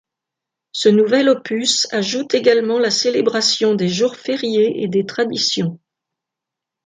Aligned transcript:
Ce 0.71 0.89
nouvel 0.89 1.29
opus 1.29 1.85
ajoute 1.93 2.33
également 2.33 2.79
la 2.79 2.89
célébration 2.89 3.75
des 3.75 3.87
jours 3.87 4.15
fériés 4.15 4.81
et 4.81 4.87
des 4.87 5.05
traditions. 5.05 5.77